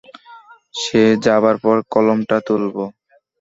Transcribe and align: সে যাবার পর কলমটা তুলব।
সে 0.73 1.03
যাবার 1.25 1.55
পর 1.63 1.77
কলমটা 1.93 2.37
তুলব। 2.47 2.75